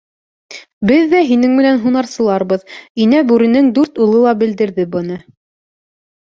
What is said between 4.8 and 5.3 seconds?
быны.